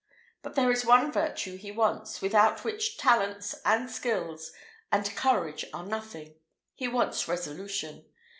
But 0.41 0.55
there 0.55 0.71
is 0.71 0.83
one 0.83 1.11
virtue 1.11 1.57
he 1.57 1.71
wants, 1.71 2.23
without 2.23 2.63
which 2.63 2.97
talents, 2.97 3.53
and 3.63 3.87
skill, 3.87 4.35
and 4.91 5.05
courage 5.15 5.63
are 5.73 5.85
nothing 5.85 6.33
he 6.73 6.87
wants 6.87 7.27
resolution. 7.27 8.05